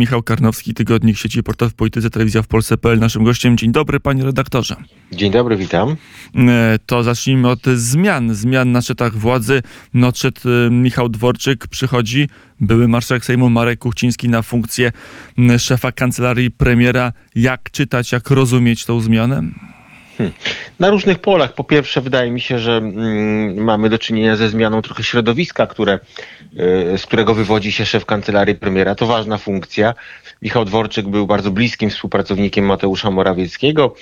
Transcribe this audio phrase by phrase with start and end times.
[0.00, 2.98] Michał Karnowski, Tygodnik Sieci Portal w Polityce, Telewizja w Polsce.pl.
[2.98, 3.56] Naszym gościem.
[3.56, 4.76] Dzień dobry, panie redaktorze.
[5.12, 5.96] Dzień dobry, witam.
[6.36, 8.34] E, to zacznijmy od zmian.
[8.34, 9.62] Zmian na szczytach władzy.
[10.02, 10.40] Odszedł
[10.70, 12.28] Michał Dworczyk, przychodzi
[12.60, 14.92] były marszałek Sejmu Marek Kuchciński na funkcję
[15.58, 17.12] szefa kancelarii premiera.
[17.34, 19.42] Jak czytać, jak rozumieć tą zmianę?
[20.20, 20.32] Hmm.
[20.78, 21.54] Na różnych polach.
[21.54, 25.98] Po pierwsze, wydaje mi się, że mm, mamy do czynienia ze zmianą trochę środowiska, które,
[26.94, 28.94] y, z którego wywodzi się szef kancelarii premiera.
[28.94, 29.94] To ważna funkcja.
[30.42, 33.94] Michał Dworczyk był bardzo bliskim współpracownikiem Mateusza Morawieckiego,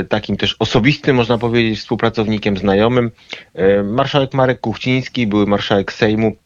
[0.00, 3.10] y, takim też osobistym, można powiedzieć, współpracownikiem, znajomym.
[3.58, 6.36] Y, marszałek Marek Kuchciński, były marszałek Sejmu,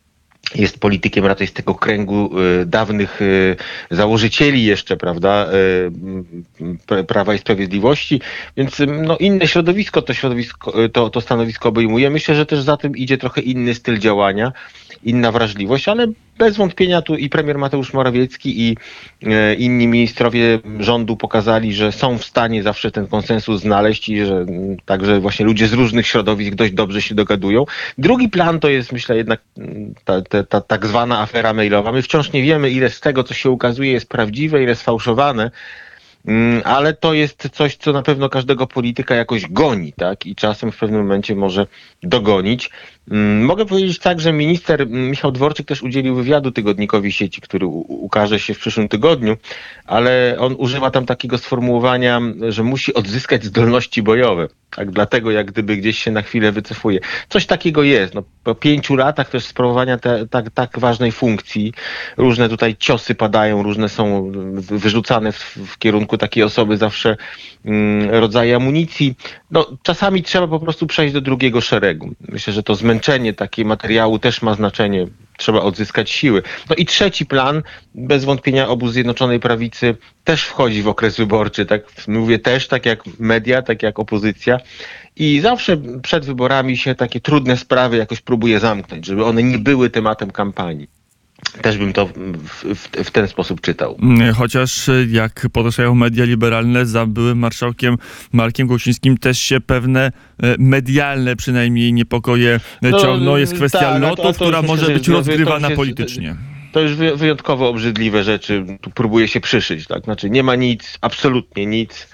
[0.55, 2.30] jest politykiem raczej z tego kręgu
[2.62, 3.57] y, dawnych y,
[3.91, 5.47] założycieli jeszcze, prawda,
[7.01, 8.20] y, Prawa i Sprawiedliwości,
[8.57, 12.11] więc no, inne środowisko to środowisko, to, to stanowisko obejmuje.
[12.11, 14.53] Myślę, że też za tym idzie trochę inny styl działania,
[15.05, 16.07] inna wrażliwość, ale
[16.39, 18.77] bez wątpienia tu i premier Mateusz Morawiecki i
[19.23, 24.34] e, inni ministrowie rządu pokazali, że są w stanie zawsze ten konsensus znaleźć i że
[24.34, 27.65] mm, także właśnie ludzie z różnych środowisk dość dobrze się dogadują.
[27.98, 31.93] Drugi plan to jest myślę jednak mm, ta, ta, ta tak zwana afera mailowa.
[31.93, 35.50] My wciąż nie wiemy ile z tego, co się ukazuje jest prawdziwe, ile sfałszowane,
[36.64, 40.27] ale to jest coś, co na pewno każdego polityka jakoś goni, tak?
[40.27, 41.66] I czasem w pewnym momencie może
[42.03, 42.70] dogonić.
[43.11, 47.66] Mm, mogę powiedzieć tak, że minister mm, Michał Dworczyk też udzielił wywiadu tygodnikowi sieci, który
[47.66, 49.36] ukaże się w przyszłym tygodniu,
[49.84, 54.48] ale on używa tam takiego sformułowania, że musi odzyskać zdolności bojowe.
[54.70, 57.00] Tak, dlatego jak gdyby gdzieś się na chwilę wycofuje.
[57.28, 58.14] Coś takiego jest.
[58.14, 61.72] No, po pięciu latach też sprawowania te, tak, tak ważnej funkcji,
[62.16, 67.17] różne tutaj ciosy padają, różne są wyrzucane w, w kierunku takiej osoby zawsze
[67.65, 69.15] mm, rodzaje amunicji.
[69.51, 72.15] No, czasami trzeba po prostu przejść do drugiego szeregu.
[72.29, 75.06] Myślę, że to zmęczenie takiego materiału też ma znaczenie.
[75.37, 76.43] Trzeba odzyskać siły.
[76.71, 77.62] No i trzeci plan,
[77.95, 81.67] bez wątpienia obóz Zjednoczonej Prawicy też wchodzi w okres wyborczy.
[81.67, 84.59] Tak mówię też, tak jak media, tak jak opozycja.
[85.17, 89.91] I zawsze przed wyborami się takie trudne sprawy jakoś próbuje zamknąć, żeby one nie były
[89.91, 91.03] tematem kampanii.
[91.62, 92.12] Też bym to w,
[92.75, 93.99] w, w, ten sposób czytał.
[94.03, 97.97] Mm, chociaż e, jak podkreślają media liberalne, za byłym marszałkiem
[98.33, 100.12] Markiem Głosińskim też się pewne
[100.43, 103.37] e, medialne przynajmniej niepokoje no, ciągną.
[103.37, 106.37] Jest kwestia tak, lotów, która może być rozgrywana jest, politycznie.
[106.73, 108.65] To już wyjątkowo obrzydliwe rzeczy.
[108.81, 109.87] Tu próbuje się przyszyć.
[109.87, 110.05] Tak?
[110.05, 112.09] Znaczy nie ma nic, absolutnie nic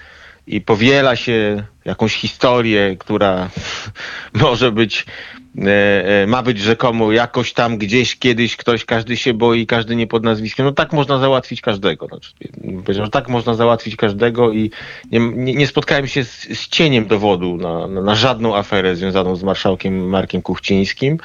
[0.47, 3.49] i powiela się jakąś historię, która
[4.41, 5.05] może być
[6.27, 10.65] ma być rzekomo jakoś tam gdzieś kiedyś ktoś, każdy się boi, każdy nie pod nazwiskiem.
[10.65, 12.07] No tak można załatwić każdego.
[12.07, 12.31] Znaczy,
[12.83, 14.71] powiedział, że tak można załatwić każdego i
[15.11, 19.35] nie, nie, nie spotkałem się z, z cieniem dowodu na, na, na, żadną aferę związaną
[19.35, 21.17] z marszałkiem Markiem Kuchcińskim.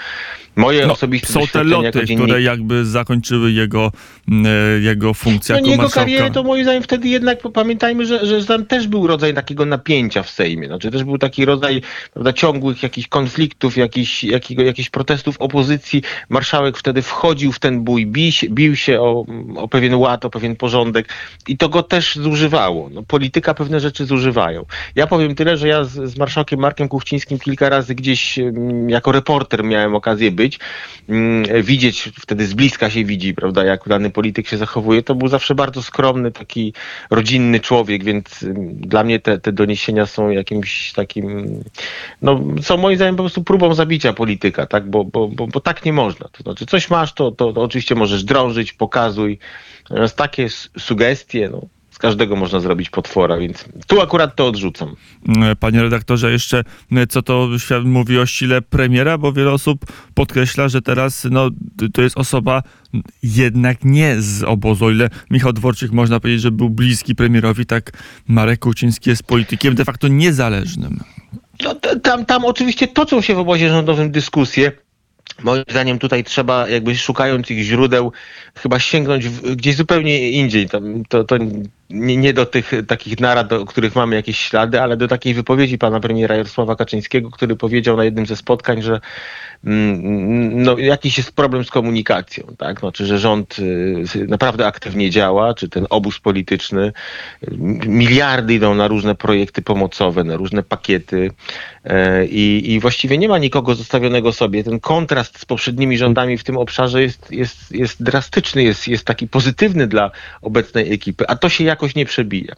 [0.56, 3.93] Moje no, osobiste Są te loty, które jakby zakończyły jego,
[4.28, 6.10] e, jego funkcję no, jako jego marszałka.
[6.10, 10.22] karierę to moim zdaniem wtedy jednak pamiętajmy, że, że tam też był rodzaj takiego napięcia
[10.22, 10.66] w Sejmie.
[10.66, 11.82] Znaczy też był taki rodzaj
[12.12, 16.03] prawda, ciągłych jakichś konfliktów, jakichś, jakiego, jakichś protestów opozycji.
[16.28, 20.31] Marszałek wtedy wchodził w ten bój, bił się, bił się o, o pewien ład, o
[20.31, 21.09] pewien porządek
[21.49, 22.91] i to go też zużywało.
[22.93, 24.65] No, polityka pewne rzeczy zużywają.
[24.94, 28.38] Ja powiem tyle, że ja z, z marszałkiem Markiem Kuchcińskim kilka razy gdzieś
[28.88, 30.59] jako reporter miałem okazję być być,
[31.09, 35.03] mm, widzieć, wtedy z bliska się widzi, prawda, jak dany polityk się zachowuje.
[35.03, 36.72] To był zawsze bardzo skromny, taki
[37.10, 41.47] rodzinny człowiek, więc mm, dla mnie te, te doniesienia są jakimś takim,
[42.22, 45.84] no, są moim zdaniem po prostu próbą zabicia polityka, tak, bo, bo, bo, bo tak
[45.84, 46.28] nie można.
[46.28, 49.39] To znaczy, coś masz, to, to, to oczywiście możesz drążyć, pokazuj.
[49.91, 51.62] Natomiast takie sugestie, no,
[51.97, 54.97] z każdego można zrobić potwora, więc tu akurat to odrzucam.
[55.61, 57.49] Panie redaktorze, jeszcze e, co to
[57.84, 61.50] mówi o sile premiera, bo wiele osób podkreśla, że teraz no,
[61.93, 62.62] to jest osoba
[63.23, 64.84] jednak nie z obozu.
[64.84, 67.93] O ile Michał Dworczyk można powiedzieć, że był bliski premierowi, tak
[68.28, 71.00] Marek Kuciński jest politykiem de facto niezależnym.
[71.65, 74.72] No, tam, tam oczywiście toczą się w obozie rządowym dyskusje.
[75.43, 78.12] Moim zdaniem tutaj trzeba, jakby szukając ich źródeł,
[78.55, 80.69] chyba sięgnąć w, gdzieś zupełnie indziej.
[80.69, 81.37] To, to, to
[81.91, 85.79] nie, nie, do tych takich narad, do których mamy jakieś ślady, ale do takiej wypowiedzi
[85.79, 89.00] pana premiera Jarosława Kaczyńskiego, który powiedział na jednym ze spotkań, że
[89.65, 92.81] mm, no, jakiś jest problem z komunikacją, tak?
[92.81, 96.93] Znaczy, że rząd y, naprawdę aktywnie działa, czy ten obóz polityczny,
[97.87, 101.31] miliardy idą na różne projekty pomocowe, na różne pakiety
[102.31, 104.65] i, i właściwie nie ma nikogo zostawionego sobie.
[104.65, 109.29] Ten kontrast z poprzednimi rządami w tym obszarze jest, jest, jest drastyczny, jest, jest taki
[109.29, 110.11] pozytywny dla
[110.43, 112.55] obecnej ekipy, a to się jak jakoś nie przebija.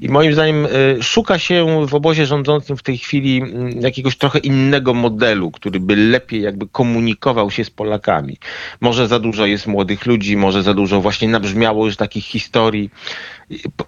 [0.00, 4.38] I moim zdaniem y, szuka się w obozie rządzącym w tej chwili mm, jakiegoś trochę
[4.38, 8.36] innego modelu, który by lepiej jakby komunikował się z Polakami.
[8.80, 12.90] Może za dużo jest młodych ludzi, może za dużo właśnie nabrzmiało już takich historii.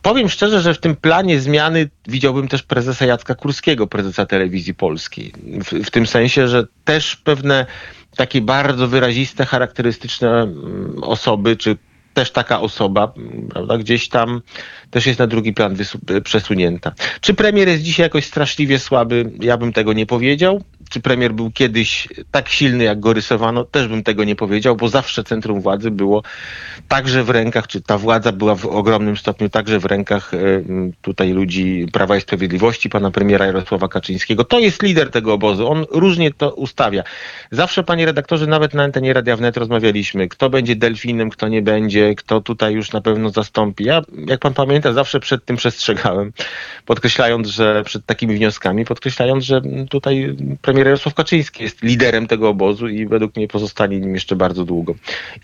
[0.03, 5.33] Powiem szczerze, że w tym planie zmiany widziałbym też prezesa Jacka Kurskiego, prezesa telewizji polskiej.
[5.65, 7.67] W, w tym sensie, że też pewne
[8.17, 11.77] takie bardzo wyraziste, charakterystyczne mm, osoby, czy
[12.15, 13.13] też taka osoba,
[13.51, 14.43] prawda, gdzieś tam
[14.91, 16.93] też jest na drugi plan wysu- przesunięta.
[17.21, 19.33] Czy premier jest dzisiaj jakoś straszliwie słaby?
[19.41, 20.63] Ja bym tego nie powiedział.
[20.91, 23.65] Czy premier był kiedyś tak silny, jak go rysowano?
[23.65, 26.23] Też bym tego nie powiedział, bo zawsze centrum władzy było
[26.89, 30.39] także w rękach, czy ta władza była w ogromnym stopniu także w rękach e,
[31.03, 34.45] tutaj ludzi Prawa i Sprawiedliwości, pana premiera Jarosława Kaczyńskiego.
[34.45, 35.69] To jest lider tego obozu.
[35.69, 37.03] On różnie to ustawia.
[37.51, 42.15] Zawsze, panie redaktorze, nawet na antenie Radia Wnet rozmawialiśmy, kto będzie delfinem, kto nie będzie,
[42.15, 43.85] kto tutaj już na pewno zastąpi.
[43.85, 46.33] Ja, jak pan pamięta, zawsze przed tym przestrzegałem,
[46.87, 49.61] podkreślając, że przed takimi wnioskami, podkreślając, że
[49.91, 54.65] tutaj premier Jarosław Kaczyński jest liderem tego obozu i według mnie pozostanie nim jeszcze bardzo
[54.65, 54.95] długo.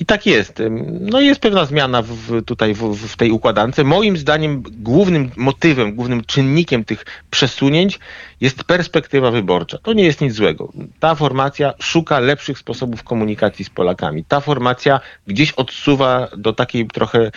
[0.00, 0.62] I tak jest.
[1.00, 3.84] No jest pewna zmiana w, tutaj w, w tej układance.
[3.84, 7.98] Moim zdaniem głównym motywem, głównym czynnikiem tych przesunięć
[8.40, 9.78] jest perspektywa wyborcza.
[9.78, 10.72] To nie jest nic złego.
[11.00, 14.24] Ta formacja szuka lepszych sposobów komunikacji z Polakami.
[14.24, 17.30] Ta formacja gdzieś odsuwa do takiej trochę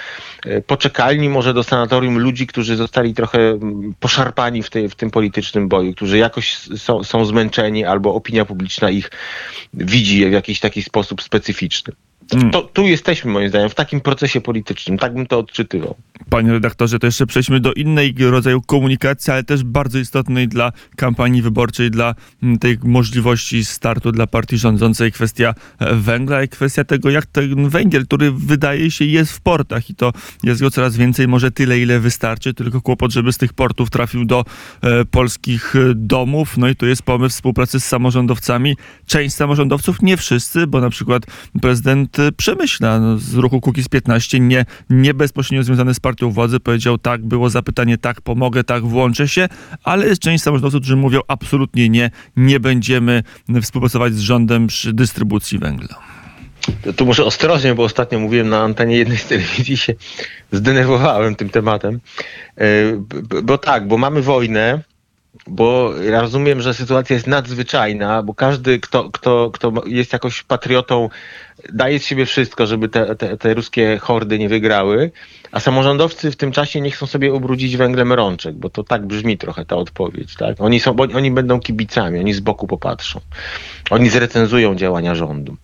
[0.46, 5.12] e, poczekalni, może do sanatorium ludzi, którzy zostali trochę mm, poszarpani w, tej, w tym
[5.12, 9.12] politycznym boju, którzy jakoś są, są zmęczeni albo opinia publiczna ich
[9.74, 11.94] widzi w jakiś taki sposób specyficzny.
[12.34, 12.52] Mm.
[12.52, 14.98] To, tu jesteśmy moim zdaniem w takim procesie politycznym.
[14.98, 15.96] Tak bym to odczytywał.
[16.30, 21.42] Panie redaktorze, to jeszcze przejdźmy do innej rodzaju komunikacji, ale też bardzo istotnej dla kampanii
[21.42, 27.10] wyborczej, dla mm, tej możliwości startu dla partii rządzącej, kwestia e, węgla i kwestia tego,
[27.10, 31.28] jak ten węgiel, który wydaje się jest w portach i to jest go coraz więcej,
[31.28, 34.46] może tyle, ile wystarczy, tylko kłopot, żeby z tych portów trafił do
[34.82, 36.58] e, polskich e, domów.
[36.58, 38.78] No i tu jest pomysł współpracy z samorządowcami.
[39.06, 41.24] Część samorządowców, nie wszyscy, bo na przykład
[41.62, 46.98] prezydent Przemyśla no, z ruchu Kukiz 15, nie, nie bezpośrednio związany z partią władzy, powiedział
[46.98, 49.50] tak, było zapytanie tak, pomogę, tak, włączę się,
[49.84, 53.24] ale jest część samorządowców, którzy mówią absolutnie nie, nie będziemy
[53.62, 56.00] współpracować z rządem przy dystrybucji węgla.
[56.96, 59.94] Tu muszę ostrożnie, bo ostatnio mówiłem na antenie jednej z telewizji, się
[60.52, 62.00] zdenerwowałem tym tematem.
[62.58, 62.64] E,
[63.44, 64.84] Bo tak, bo mamy wojnę,
[65.48, 71.10] bo rozumiem, że sytuacja jest nadzwyczajna, bo każdy, kto, kto, kto jest jakoś patriotą,
[71.74, 75.12] daje z siebie wszystko, żeby te, te, te ruskie hordy nie wygrały,
[75.52, 79.38] a samorządowcy w tym czasie nie chcą sobie ubrudzić węglem rączek, bo to tak brzmi
[79.38, 80.36] trochę ta odpowiedź.
[80.36, 80.62] Tak?
[80.62, 83.22] Oni, są, oni będą kibicami, oni z boku popatrzą.
[83.90, 85.58] Oni zrecenzują działania rządu.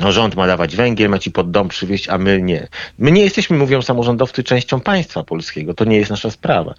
[0.00, 2.68] No, rząd ma dawać węgiel, ma ci pod dom przywieźć, a my nie.
[2.98, 5.74] My nie jesteśmy, mówią samorządowcy, częścią państwa polskiego.
[5.74, 6.74] To nie jest nasza sprawa.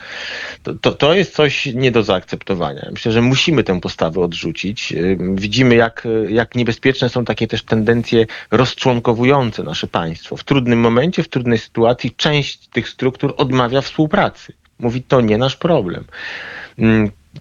[0.64, 2.88] To, to, to jest coś nie do zaakceptowania.
[2.92, 4.94] Myślę, że musimy tę postawę odrzucić.
[5.34, 10.38] Widzimy, jak, jak niebezpieczne są takie też tendencje rozczłonkowujące nasze państwo.
[10.38, 14.54] W trudnym momencie, w trudnej sytuacji część tych struktur odmawia współpracy.
[14.80, 16.06] Mówi, to nie nasz problem.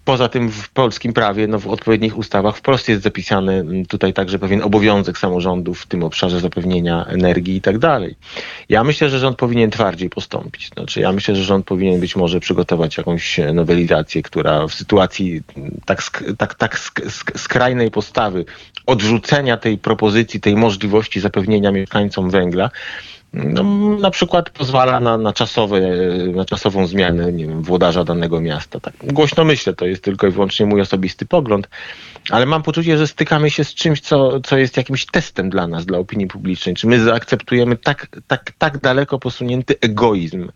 [0.04, 4.62] Poza tym w polskim prawie, no w odpowiednich ustawach wprost jest zapisany tutaj także pewien
[4.62, 8.16] obowiązek samorządów w tym obszarze zapewnienia energii i tak dalej.
[8.68, 10.68] Ja myślę, że rząd powinien twardziej postąpić.
[10.68, 15.42] Znaczy, ja myślę, że rząd powinien być może przygotować jakąś nowelizację, która w sytuacji
[15.84, 16.02] tak,
[16.38, 18.44] tak, tak sk- skrajnej postawy
[18.86, 22.70] odrzucenia tej propozycji, tej możliwości zapewnienia mieszkańcom węgla,
[23.36, 23.64] no,
[23.98, 25.80] na przykład pozwala na, na, czasowe,
[26.34, 28.80] na czasową zmianę nie wiem, włodarza danego miasta.
[28.80, 31.68] Tak głośno myślę, to jest tylko i wyłącznie mój osobisty pogląd,
[32.30, 35.86] ale mam poczucie, że stykamy się z czymś, co, co jest jakimś testem dla nas,
[35.86, 36.74] dla opinii publicznej.
[36.74, 40.48] Czy my zaakceptujemy tak, tak, tak daleko posunięty egoizm,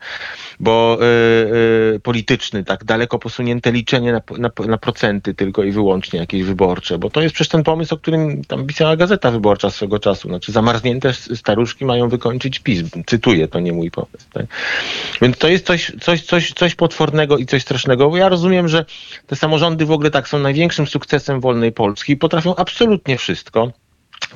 [0.60, 6.20] bo yy, yy, polityczny, tak daleko posunięte liczenie na, na, na procenty tylko i wyłącznie
[6.20, 9.99] jakieś wyborcze, bo to jest przecież ten pomysł, o którym tam pisała Gazeta Wyborcza swego
[9.99, 10.28] czasu.
[10.28, 12.82] Znaczy zamarznięte staruszki mają wykończyć PiS.
[13.06, 14.26] Cytuję, to nie mój pomysł.
[14.32, 14.46] Tak?
[15.22, 18.84] Więc to jest coś, coś, coś, coś potwornego i coś strasznego, bo ja rozumiem, że
[19.26, 23.72] te samorządy w ogóle tak są największym sukcesem wolnej Polski i potrafią absolutnie wszystko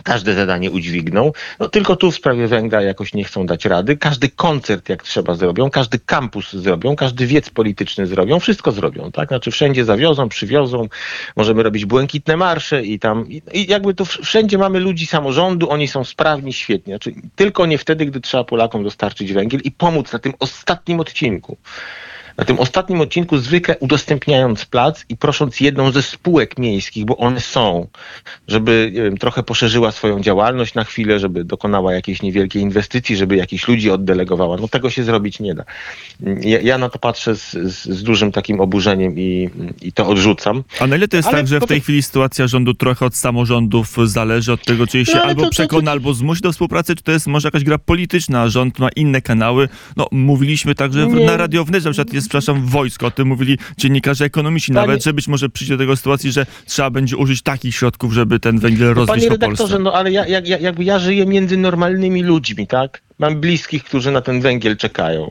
[0.02, 1.32] każde zadanie udźwigną.
[1.60, 3.96] No tylko tu w sprawie węgla jakoś nie chcą dać rady.
[3.96, 9.28] Każdy koncert jak trzeba zrobią, każdy kampus zrobią, każdy wiec polityczny zrobią, wszystko zrobią, tak?
[9.28, 10.88] Znaczy wszędzie zawiozą, przywiozą,
[11.36, 15.88] możemy robić błękitne marsze i tam, i, i jakby to wszędzie mamy ludzi samorządu, oni
[15.88, 16.94] są sprawni, świetnie.
[16.94, 21.56] Znaczy, tylko nie wtedy, gdy trzeba Polakom dostarczyć węgiel i pomóc na tym ostatnim odcinku
[22.36, 27.40] Na tym ostatnim odcinku zwykle udostępniając plac i prosząc jedną ze spółek miejskich, bo one
[27.40, 27.86] są,
[28.48, 33.68] żeby wiem, trochę poszerzyła swoją działalność na chwilę, żeby dokonała jakiejś niewielkiej inwestycji, żeby jakichś
[33.68, 34.56] ludzi oddelegowała.
[34.56, 35.64] No tego się zrobić nie da.
[36.40, 39.50] Ja, ja na to patrzę z, z, z dużym takim oburzeniem i,
[39.82, 40.64] i to odrzucam.
[40.80, 43.06] A na ile to jest Ale tak, że w to- tej chwili sytuacja rządu trochę
[43.06, 46.42] od samorządów zależy od tego, czy się No, albo to- to- przekona, to- albo zmusi
[46.42, 49.68] do współpracy, czy to jest może jakaś gra polityczna, rząd ma inne kanały.
[49.96, 51.26] No, mówiliśmy także Nie.
[51.26, 55.12] na Radio Wnet, że jest, przepraszam, wojsko, o tym mówili dziennikarze ekonomiści Panie- nawet, że
[55.12, 58.94] być może przyjdzie do tego sytuacji, że trzeba będzie użyć takich środków, żeby ten węgiel
[58.94, 63.02] rozwieść Panie redaktorze, no ale ja, ja, ja, jakby ja żyję między normalnymi ludźmi, tak?
[63.18, 65.30] Mam bliskich, którzy na ten węgiel czekają.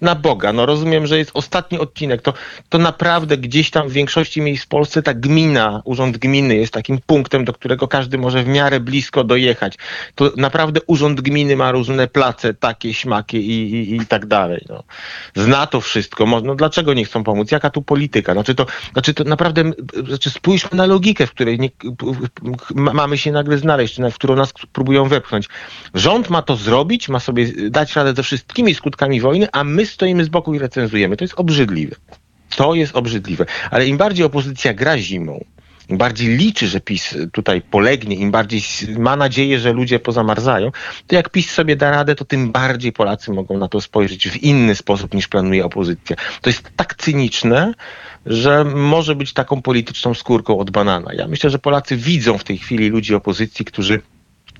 [0.00, 2.22] Na Boga, no rozumiem, że jest ostatni odcinek.
[2.22, 2.32] To,
[2.68, 6.98] to naprawdę gdzieś tam w większości miejsc w Polsce ta gmina, urząd gminy jest takim
[7.06, 9.78] punktem, do którego każdy może w miarę blisko dojechać.
[10.14, 14.64] To naprawdę urząd gminy ma różne place, takie, śmakie i, i, i tak dalej.
[14.68, 14.84] No.
[15.36, 16.26] Zna to wszystko.
[16.26, 17.50] No dlaczego nie chcą pomóc?
[17.50, 18.32] Jaka tu polityka?
[18.32, 19.72] Znaczy to, znaczy to naprawdę,
[20.08, 21.70] znaczy spójrzmy na logikę, w której nie,
[22.74, 25.48] ma- mamy się nagle znaleźć, w którą nas próbują wepchnąć.
[25.94, 30.24] Rząd ma to zrobić, ma sobie dać radę ze wszystkimi skutkami wojny, a my stoimy
[30.24, 31.16] z boku i recenzujemy.
[31.16, 31.96] To jest obrzydliwe.
[32.56, 33.46] To jest obrzydliwe.
[33.70, 35.44] Ale im bardziej opozycja gra zimą,
[35.88, 38.62] im bardziej liczy, że PiS tutaj polegnie, im bardziej
[38.98, 40.70] ma nadzieję, że ludzie pozamarzają,
[41.06, 44.36] to jak PiS sobie da radę, to tym bardziej Polacy mogą na to spojrzeć w
[44.36, 46.16] inny sposób niż planuje opozycja.
[46.40, 47.74] To jest tak cyniczne,
[48.26, 51.12] że może być taką polityczną skórką od banana.
[51.14, 54.00] Ja myślę, że Polacy widzą w tej chwili ludzi opozycji, którzy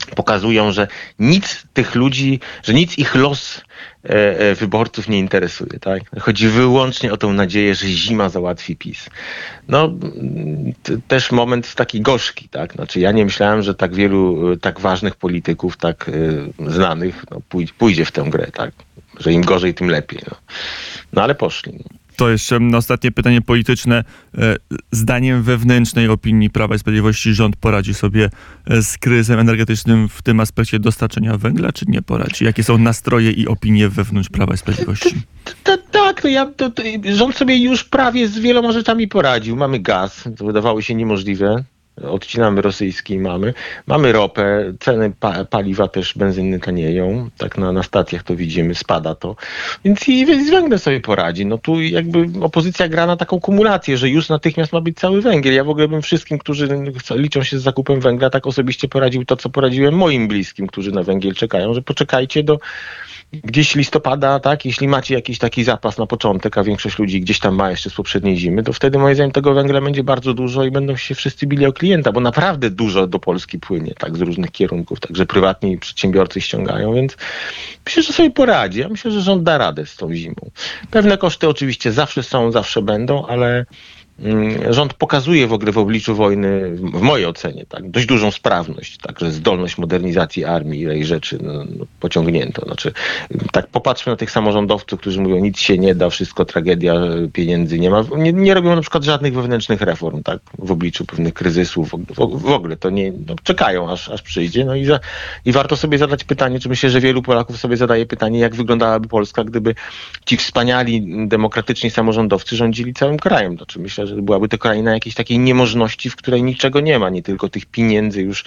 [0.07, 0.89] pokazują, że
[1.19, 3.63] nic tych ludzi, że nic ich los
[4.05, 5.79] e, e, wyborców nie interesuje.
[5.81, 6.03] Tak?
[6.21, 9.07] Chodzi wyłącznie o tą nadzieję, że zima załatwi PiS.
[9.69, 9.93] No,
[11.09, 12.49] też moment taki gorzki.
[12.49, 12.73] Tak?
[12.73, 17.41] Znaczy, ja nie myślałem, że tak wielu e, tak ważnych polityków, tak e, znanych, no,
[17.51, 18.47] pój- pójdzie w tę grę.
[18.53, 18.71] Tak?
[19.19, 20.21] Że im gorzej, tym lepiej.
[20.31, 20.37] No,
[21.13, 21.85] no ale poszli.
[22.21, 22.27] No.
[22.27, 24.05] To jeszcze ostatnie pytanie polityczne.
[24.39, 24.57] E,
[24.93, 28.31] Zdaniem wewnętrznej opinii Prawa i Sprawiedliwości rząd poradzi sobie
[28.67, 32.45] e, z kryzysem energetycznym w tym aspekcie dostarczenia węgla, czy nie poradzi?
[32.45, 35.15] Jakie są nastroje i opinie wewnątrz Prawa i Sprawiedliwości?
[35.93, 39.57] Tak, to ja, to, to, rząd sobie już prawie z wieloma rzeczami poradził.
[39.57, 41.65] Mamy gaz, to wydawało się niemożliwe.
[42.09, 43.55] Odcinamy rosyjski mamy.
[43.87, 47.31] Mamy ropę, ceny pa, paliwa też benzyny tanieją.
[47.39, 49.37] Tak na, na stacjach to widzimy, spada to.
[49.85, 51.47] Więc i z węglem sobie poradzi.
[51.47, 55.55] No tu jakby opozycja gra na taką kumulację, że już natychmiast ma być cały węgiel.
[55.55, 56.69] Ja w ogóle bym wszystkim, którzy
[57.11, 61.03] liczą się z zakupem węgla, tak osobiście poradził to, co poradziłem moim bliskim, którzy na
[61.03, 62.59] węgiel czekają, że poczekajcie do
[63.33, 67.55] gdzieś listopada, tak, jeśli macie jakiś taki zapas na początek, a większość ludzi gdzieś tam
[67.55, 70.71] ma jeszcze z poprzedniej zimy, to wtedy moim zdaniem tego węgla będzie bardzo dużo i
[70.71, 74.51] będą się wszyscy bili o klienta, bo naprawdę dużo do Polski płynie, tak, z różnych
[74.51, 77.17] kierunków, także prywatni przedsiębiorcy ściągają, więc
[77.87, 78.81] myślę, że sobie poradzi.
[78.81, 80.51] Ja myślę, że rząd da radę z tą zimą.
[80.91, 83.67] Pewne koszty oczywiście zawsze są, zawsze będą, ale
[84.71, 89.31] rząd pokazuje w ogóle w obliczu wojny, w mojej ocenie, tak, dość dużą sprawność, także
[89.31, 92.67] zdolność modernizacji armii, ile rzeczy no, no, pociągnięto.
[92.67, 92.93] Znaczy,
[93.53, 96.95] tak popatrzmy na tych samorządowców, którzy mówią, nic się nie da, wszystko tragedia,
[97.33, 98.05] pieniędzy nie ma.
[98.17, 101.91] Nie, nie robią na przykład żadnych wewnętrznych reform, tak, w obliczu pewnych kryzysów.
[101.91, 104.65] W, w, w ogóle to nie, no, czekają aż, aż przyjdzie.
[104.65, 105.01] No i, za,
[105.45, 109.09] i warto sobie zadać pytanie, czy myślę, że wielu Polaków sobie zadaje pytanie, jak wyglądałaby
[109.09, 109.75] Polska, gdyby
[110.25, 113.57] ci wspaniali, demokratyczni samorządowcy rządzili całym krajem.
[113.57, 117.23] Znaczy, myślę, że byłaby to kraina jakiejś takiej niemożności, w której niczego nie ma, nie
[117.23, 118.45] tylko tych pieniędzy już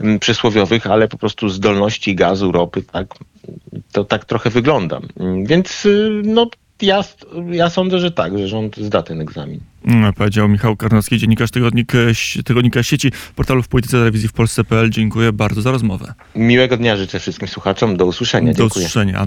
[0.00, 3.06] mm, przysłowiowych, ale po prostu zdolności gazu, ropy, tak.
[3.92, 5.00] To tak trochę wygląda.
[5.20, 6.46] Mm, Więc y, no,
[6.82, 7.04] ja,
[7.50, 9.60] ja sądzę, że tak, że rząd zda ten egzamin.
[9.84, 11.98] Mm, Powiedział Michał Karnowski, dziennikarz tygodnik, e,
[12.44, 14.90] tygodnika sieci portalu w polityce telewizji w Polsce.pl.
[14.90, 16.14] Dziękuję bardzo za rozmowę.
[16.34, 17.96] Miłego dnia życzę wszystkim słuchaczom.
[17.96, 18.52] Do usłyszenia.
[18.52, 18.86] Do Dziękuję.
[18.86, 19.26] usłyszenia.